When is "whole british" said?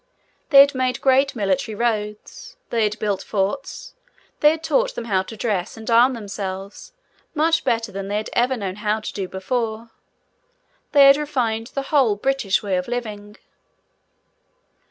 11.93-12.63